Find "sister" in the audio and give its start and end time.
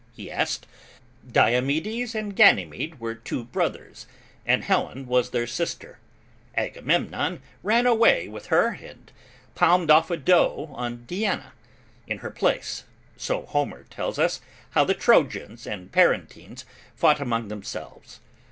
5.45-5.99